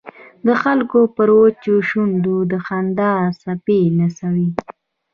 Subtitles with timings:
[0.45, 4.49] د خلکو پر وچو شونډو د خندا څپې نڅوي.